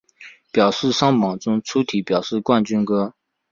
[0.51, 3.13] 表示上榜中粗体表示冠军歌